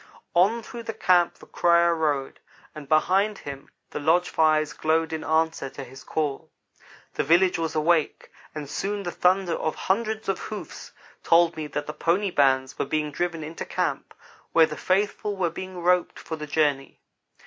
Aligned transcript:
On 0.33 0.63
through 0.63 0.81
the 0.81 0.95
camp 0.95 1.35
the 1.35 1.45
crier 1.45 1.93
rode, 1.93 2.39
and 2.73 2.89
behind 2.89 3.37
him 3.37 3.69
the 3.91 3.99
lodge 3.99 4.29
fires 4.31 4.73
glowed 4.73 5.13
in 5.13 5.23
answer 5.23 5.69
to 5.69 5.83
his 5.83 6.03
call. 6.03 6.49
The 7.13 7.23
village 7.23 7.59
was 7.59 7.75
awake, 7.75 8.31
and 8.55 8.67
soon 8.67 9.03
the 9.03 9.11
thunder 9.11 9.53
of 9.53 9.75
hundreds 9.75 10.27
of 10.27 10.39
hoofs 10.39 10.91
told 11.23 11.55
me 11.55 11.67
that 11.67 11.85
the 11.85 11.93
pony 11.93 12.31
bands 12.31 12.79
were 12.79 12.85
being 12.85 13.11
driven 13.11 13.43
into 13.43 13.63
camp, 13.63 14.15
where 14.53 14.65
the 14.65 14.75
faithful 14.75 15.37
were 15.37 15.51
being 15.51 15.77
roped 15.79 16.17
for 16.17 16.35
the 16.35 16.47
journey. 16.47 16.99